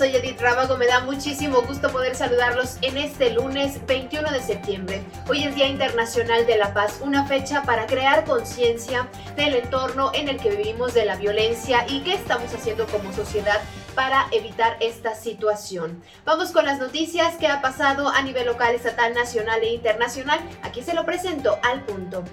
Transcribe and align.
soy 0.00 0.16
Edith 0.16 0.40
Rábago. 0.40 0.76
Me 0.76 0.86
da 0.86 1.00
muchísimo 1.00 1.62
gusto 1.62 1.90
poder 1.90 2.14
saludarlos 2.14 2.78
en 2.80 2.96
este 2.96 3.30
lunes 3.30 3.84
21 3.86 4.30
de 4.30 4.40
septiembre. 4.40 5.02
Hoy 5.28 5.44
es 5.44 5.54
Día 5.54 5.68
Internacional 5.68 6.46
de 6.46 6.56
la 6.56 6.72
Paz, 6.72 7.00
una 7.02 7.26
fecha 7.26 7.62
para 7.62 7.86
crear 7.86 8.24
conciencia 8.24 9.08
del 9.36 9.56
entorno 9.56 10.10
en 10.14 10.28
el 10.28 10.38
que 10.38 10.50
vivimos, 10.50 10.94
de 10.94 11.04
la 11.04 11.16
violencia 11.16 11.84
y 11.88 12.00
qué 12.00 12.14
estamos 12.14 12.52
haciendo 12.54 12.86
como 12.86 13.12
sociedad 13.12 13.60
para 13.94 14.26
evitar 14.32 14.76
esta 14.80 15.14
situación. 15.14 16.02
Vamos 16.24 16.50
con 16.50 16.64
las 16.64 16.78
noticias 16.78 17.36
que 17.36 17.46
ha 17.46 17.60
pasado 17.60 18.08
a 18.08 18.22
nivel 18.22 18.46
local, 18.46 18.74
estatal, 18.74 19.12
nacional 19.12 19.62
e 19.62 19.74
internacional. 19.74 20.40
Aquí 20.62 20.82
se 20.82 20.94
lo 20.94 21.04
presento 21.04 21.58
al 21.62 21.84
punto. 21.84 22.24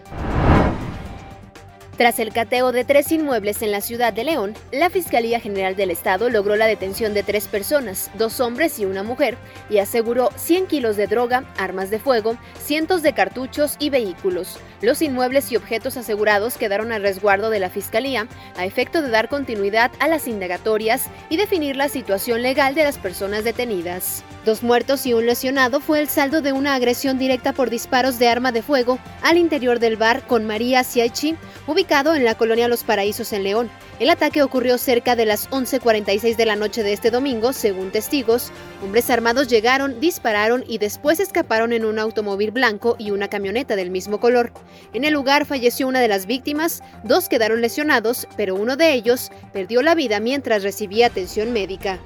Tras 1.97 2.19
el 2.19 2.31
cateo 2.31 2.71
de 2.71 2.85
tres 2.85 3.11
inmuebles 3.11 3.63
en 3.63 3.71
la 3.71 3.81
ciudad 3.81 4.13
de 4.13 4.23
León, 4.23 4.53
la 4.71 4.91
Fiscalía 4.91 5.39
General 5.39 5.75
del 5.75 5.89
Estado 5.89 6.29
logró 6.29 6.55
la 6.55 6.67
detención 6.67 7.15
de 7.15 7.23
tres 7.23 7.47
personas, 7.47 8.11
dos 8.13 8.39
hombres 8.39 8.77
y 8.77 8.85
una 8.85 9.01
mujer, 9.01 9.35
y 9.67 9.79
aseguró 9.79 10.29
100 10.35 10.67
kilos 10.67 10.95
de 10.95 11.07
droga, 11.07 11.51
armas 11.57 11.89
de 11.89 11.97
fuego, 11.97 12.37
cientos 12.63 13.01
de 13.01 13.13
cartuchos 13.13 13.77
y 13.79 13.89
vehículos. 13.89 14.59
Los 14.81 15.01
inmuebles 15.01 15.51
y 15.51 15.55
objetos 15.55 15.97
asegurados 15.97 16.55
quedaron 16.57 16.91
al 16.91 17.01
resguardo 17.01 17.49
de 17.49 17.59
la 17.59 17.71
Fiscalía 17.71 18.27
a 18.57 18.65
efecto 18.65 19.01
de 19.01 19.09
dar 19.09 19.27
continuidad 19.27 19.91
a 19.99 20.07
las 20.07 20.27
indagatorias 20.27 21.05
y 21.29 21.37
definir 21.37 21.75
la 21.75 21.89
situación 21.89 22.43
legal 22.43 22.75
de 22.75 22.83
las 22.83 22.99
personas 22.99 23.43
detenidas. 23.43 24.23
Dos 24.45 24.61
muertos 24.61 25.05
y 25.07 25.13
un 25.13 25.25
lesionado 25.25 25.79
fue 25.79 25.99
el 25.99 26.07
saldo 26.07 26.41
de 26.41 26.53
una 26.53 26.75
agresión 26.75 27.17
directa 27.17 27.53
por 27.53 27.71
disparos 27.71 28.19
de 28.19 28.29
arma 28.29 28.51
de 28.51 28.61
fuego 28.61 28.99
al 29.23 29.37
interior 29.37 29.79
del 29.79 29.97
bar 29.97 30.21
con 30.27 30.45
María 30.45 30.83
Siachi, 30.83 31.35
ubicado 31.67 32.15
en 32.15 32.23
la 32.23 32.35
colonia 32.35 32.67
Los 32.67 32.83
Paraísos 32.83 33.33
en 33.33 33.43
León. 33.43 33.69
El 33.99 34.09
ataque 34.09 34.41
ocurrió 34.41 34.77
cerca 34.77 35.15
de 35.15 35.25
las 35.25 35.49
11.46 35.49 36.35
de 36.35 36.45
la 36.45 36.55
noche 36.55 36.81
de 36.81 36.93
este 36.93 37.11
domingo, 37.11 37.53
según 37.53 37.91
testigos. 37.91 38.51
Hombres 38.83 39.09
armados 39.09 39.47
llegaron, 39.47 39.99
dispararon 39.99 40.63
y 40.67 40.77
después 40.77 41.19
escaparon 41.19 41.73
en 41.73 41.85
un 41.85 41.99
automóvil 41.99 42.51
blanco 42.51 42.95
y 42.97 43.11
una 43.11 43.27
camioneta 43.27 43.75
del 43.75 43.91
mismo 43.91 44.19
color. 44.19 44.51
En 44.93 45.03
el 45.03 45.13
lugar 45.13 45.45
falleció 45.45 45.87
una 45.87 45.99
de 45.99 46.07
las 46.07 46.25
víctimas, 46.25 46.81
dos 47.03 47.29
quedaron 47.29 47.61
lesionados, 47.61 48.27
pero 48.37 48.55
uno 48.55 48.77
de 48.77 48.93
ellos 48.93 49.31
perdió 49.51 49.81
la 49.81 49.95
vida 49.95 50.19
mientras 50.19 50.63
recibía 50.63 51.07
atención 51.07 51.51
médica. 51.51 51.99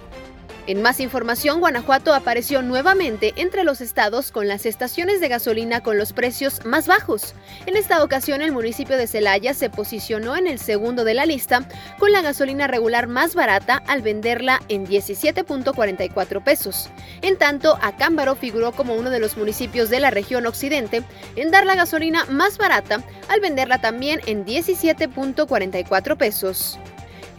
En 0.67 0.81
más 0.81 0.99
información, 0.99 1.59
Guanajuato 1.59 2.13
apareció 2.13 2.61
nuevamente 2.61 3.33
entre 3.35 3.63
los 3.63 3.81
estados 3.81 4.31
con 4.31 4.47
las 4.47 4.67
estaciones 4.67 5.19
de 5.19 5.27
gasolina 5.27 5.81
con 5.81 5.97
los 5.97 6.13
precios 6.13 6.63
más 6.65 6.87
bajos. 6.87 7.33
En 7.65 7.75
esta 7.75 8.03
ocasión, 8.03 8.41
el 8.41 8.51
municipio 8.51 8.95
de 8.95 9.07
Celaya 9.07 9.55
se 9.55 9.71
posicionó 9.71 10.35
en 10.37 10.45
el 10.45 10.59
segundo 10.59 11.03
de 11.03 11.15
la 11.15 11.25
lista 11.25 11.67
con 11.97 12.11
la 12.11 12.21
gasolina 12.21 12.67
regular 12.67 13.07
más 13.07 13.33
barata 13.33 13.81
al 13.87 14.03
venderla 14.03 14.61
en 14.69 14.85
17.44 14.85 16.43
pesos. 16.43 16.89
En 17.23 17.37
tanto, 17.37 17.79
Acámbaro 17.81 18.35
figuró 18.35 18.71
como 18.71 18.93
uno 18.93 19.09
de 19.09 19.19
los 19.19 19.37
municipios 19.37 19.89
de 19.89 19.99
la 19.99 20.11
región 20.11 20.45
occidente 20.45 21.03
en 21.35 21.49
dar 21.49 21.65
la 21.65 21.75
gasolina 21.75 22.25
más 22.25 22.59
barata 22.59 23.03
al 23.29 23.39
venderla 23.39 23.81
también 23.81 24.21
en 24.27 24.45
17.44 24.45 26.17
pesos. 26.17 26.79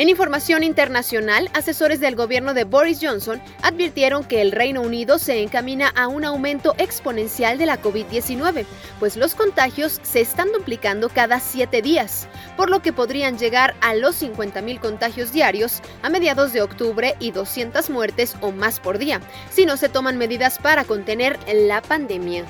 En 0.02 0.08
información 0.08 0.64
internacional, 0.64 1.48
asesores 1.54 2.00
del 2.00 2.16
gobierno 2.16 2.54
de 2.54 2.64
Boris 2.64 2.98
Johnson 3.00 3.40
advirtieron 3.62 4.24
que 4.24 4.42
el 4.42 4.50
Reino 4.50 4.82
Unido 4.82 5.20
se 5.20 5.40
encamina 5.40 5.90
a 5.90 6.08
un 6.08 6.24
aumento 6.24 6.74
exponencial 6.78 7.56
de 7.56 7.66
la 7.66 7.80
COVID-19, 7.80 8.66
pues 8.98 9.16
los 9.16 9.36
contagios 9.36 10.00
se 10.02 10.20
están 10.20 10.50
duplicando 10.50 11.08
cada 11.08 11.38
siete 11.38 11.82
días, 11.82 12.26
por 12.56 12.68
lo 12.68 12.82
que 12.82 12.92
podrían 12.92 13.38
llegar 13.38 13.76
a 13.80 13.94
los 13.94 14.20
50.000 14.20 14.80
contagios 14.80 15.32
diarios 15.32 15.80
a 16.02 16.10
mediados 16.10 16.52
de 16.52 16.62
octubre 16.62 17.14
y 17.20 17.30
200 17.30 17.88
muertes 17.88 18.34
o 18.40 18.50
más 18.50 18.80
por 18.80 18.98
día, 18.98 19.20
si 19.52 19.66
no 19.66 19.76
se 19.76 19.88
toman 19.88 20.18
medidas 20.18 20.58
para 20.58 20.82
contener 20.82 21.38
la 21.46 21.80
pandemia. 21.80 22.44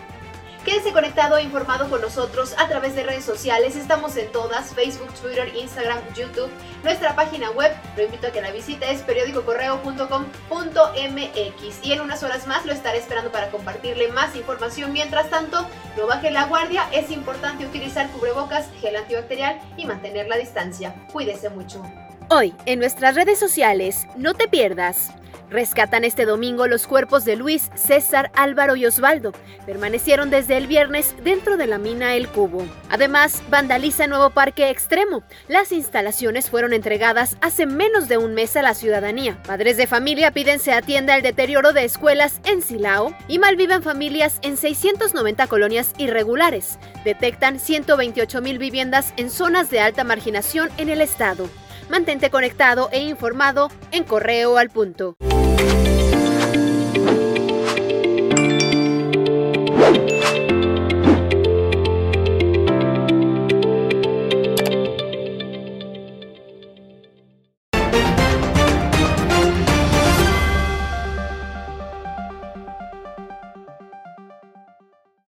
Quédese 0.65 0.93
conectado 0.93 1.39
e 1.39 1.43
informado 1.43 1.91
con 1.91 2.01
nosotros 2.01 2.55
a 2.57 2.69
través 2.69 2.95
de 2.95 3.03
redes 3.03 3.25
sociales. 3.25 3.75
Estamos 3.75 4.17
en 4.17 4.31
todas, 4.31 4.73
Facebook, 4.73 5.13
Twitter, 5.15 5.53
Instagram, 5.57 5.99
YouTube. 6.15 6.49
Nuestra 6.85 7.17
página 7.17 7.51
web, 7.51 7.73
lo 7.97 8.05
invito 8.05 8.29
a 8.29 8.31
que 8.31 8.41
la 8.41 8.53
visite, 8.53 8.93
es 8.93 9.03
periódicocorreo.com.mx. 9.03 11.85
Y 11.85 11.93
en 11.93 12.01
unas 12.01 12.23
horas 12.23 12.47
más 12.47 12.65
lo 12.65 12.73
estaré 12.73 12.99
esperando 12.99 13.33
para 13.33 13.51
compartirle 13.51 14.13
más 14.13 14.37
información. 14.37 14.93
Mientras 14.93 15.31
tanto, 15.31 15.67
no 15.97 16.07
baje 16.07 16.31
la 16.31 16.45
guardia. 16.45 16.89
Es 16.93 17.11
importante 17.11 17.67
utilizar 17.67 18.09
cubrebocas, 18.11 18.69
gel 18.81 18.95
antibacterial 18.95 19.61
y 19.77 19.85
mantener 19.85 20.29
la 20.29 20.37
distancia. 20.37 20.95
Cuídese 21.13 21.51
mucho. 21.51 21.83
Hoy, 22.29 22.55
en 22.67 22.79
nuestras 22.79 23.17
redes 23.17 23.41
sociales, 23.41 24.07
no 24.17 24.35
te 24.35 24.47
pierdas. 24.47 25.11
Rescatan 25.53 26.03
este 26.05 26.25
domingo 26.25 26.67
los 26.67 26.87
cuerpos 26.87 27.27
de 27.27 27.37
Luis, 27.37 27.71
César, 27.75 28.31
Álvaro 28.35 28.75
y 28.75 28.87
Osvaldo. 28.87 29.33
Permanecieron 29.67 30.31
desde 30.31 30.57
el 30.57 30.67
viernes 30.67 31.15
dentro 31.23 31.59
de 31.59 31.67
la 31.67 31.77
mina 31.77 32.15
El 32.15 32.27
Cubo. 32.29 32.65
Además, 32.89 33.43
vandaliza 33.51 34.07
nuevo 34.07 34.31
parque 34.31 34.71
extremo. 34.71 35.23
Las 35.49 35.71
instalaciones 35.71 36.49
fueron 36.49 36.73
entregadas 36.73 37.37
hace 37.43 37.67
menos 37.67 38.09
de 38.09 38.17
un 38.17 38.33
mes 38.33 38.57
a 38.57 38.63
la 38.63 38.73
ciudadanía. 38.73 39.43
Padres 39.47 39.77
de 39.77 39.87
familia 39.87 40.31
piden 40.31 40.59
se 40.59 40.73
atienda 40.73 41.17
el 41.17 41.23
deterioro 41.23 41.75
de 41.75 41.85
escuelas 41.85 42.41
en 42.45 42.63
Silao 42.63 43.15
y 43.29 43.39
malviven 43.39 43.83
familias 43.83 44.39
en 44.41 44.57
690 44.57 45.47
colonias 45.49 45.93
irregulares. 45.99 46.79
Detectan 47.05 47.59
128 47.59 48.41
mil 48.41 48.59
viviendas 48.59 49.13
en 49.19 49.29
zonas 49.29 49.69
de 49.69 49.81
alta 49.81 50.03
marginación 50.03 50.71
en 50.79 50.89
el 50.89 51.03
estado. 51.03 51.51
Mantente 51.91 52.31
conectado 52.31 52.89
e 52.91 53.03
informado 53.03 53.71
en 53.91 54.05
Correo 54.05 54.57
al 54.57 54.71
Punto. 54.71 55.15